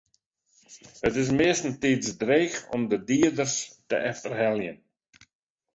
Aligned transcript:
It 1.07 1.13
is 1.23 1.31
meastentiids 1.39 2.09
dreech 2.23 2.55
om 2.75 2.87
de 2.87 3.03
dieders 3.03 3.55
te 3.87 3.95
efterheljen. 3.95 4.83